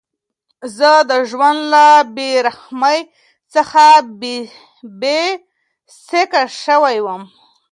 زه 0.77 0.91
د 1.09 1.11
ژوند 1.29 1.59
له 1.73 1.87
بېرحمۍ 2.15 2.99
څخه 3.53 3.83
بېسېکه 4.99 6.43
شوی 6.63 6.97
وم. 7.05 7.23